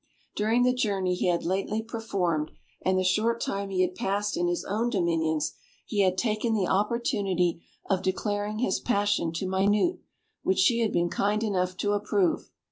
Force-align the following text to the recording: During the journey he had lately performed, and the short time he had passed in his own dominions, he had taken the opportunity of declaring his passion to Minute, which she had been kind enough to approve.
During 0.35 0.63
the 0.63 0.73
journey 0.73 1.13
he 1.13 1.27
had 1.27 1.45
lately 1.45 1.83
performed, 1.83 2.49
and 2.83 2.97
the 2.97 3.03
short 3.03 3.39
time 3.39 3.69
he 3.69 3.81
had 3.81 3.93
passed 3.93 4.35
in 4.35 4.47
his 4.47 4.65
own 4.65 4.89
dominions, 4.89 5.53
he 5.85 5.99
had 6.01 6.17
taken 6.17 6.55
the 6.55 6.65
opportunity 6.65 7.61
of 7.87 8.01
declaring 8.01 8.57
his 8.57 8.79
passion 8.79 9.31
to 9.33 9.47
Minute, 9.47 9.99
which 10.41 10.57
she 10.57 10.79
had 10.79 10.91
been 10.91 11.09
kind 11.11 11.43
enough 11.43 11.77
to 11.77 11.91
approve. 11.91 12.49